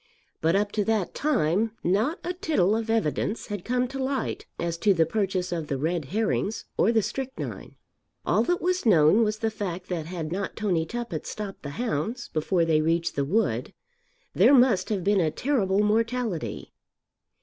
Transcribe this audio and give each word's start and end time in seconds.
But 0.41 0.55
up 0.55 0.71
to 0.71 0.83
that 0.85 1.13
time 1.13 1.73
not 1.83 2.17
a 2.23 2.33
tittle 2.33 2.75
of 2.75 2.89
evidence 2.89 3.45
had 3.45 3.63
come 3.63 3.87
to 3.89 3.99
light 4.01 4.47
as 4.57 4.75
to 4.79 4.95
the 4.95 5.05
purchase 5.05 5.51
of 5.51 5.67
the 5.67 5.77
red 5.77 6.05
herrings 6.05 6.65
or 6.75 6.91
the 6.91 7.03
strychnine. 7.03 7.75
All 8.25 8.41
that 8.45 8.63
was 8.63 8.83
known 8.83 9.23
was 9.23 9.37
the 9.37 9.51
fact 9.51 9.89
that 9.89 10.07
had 10.07 10.31
not 10.31 10.55
Tony 10.55 10.87
Tuppett 10.87 11.27
stopped 11.27 11.61
the 11.61 11.69
hounds 11.77 12.29
before 12.29 12.65
they 12.65 12.81
reached 12.81 13.15
the 13.15 13.23
wood, 13.25 13.75
there 14.33 14.55
must 14.55 14.89
have 14.89 15.03
been 15.03 15.21
a 15.21 15.29
terrible 15.29 15.83
mortality. 15.83 16.73